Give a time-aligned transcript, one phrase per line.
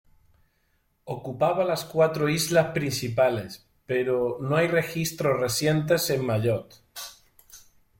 [1.05, 6.77] Ocupaba las cuatro islas principales pero no hay registros recientes en Mayotte.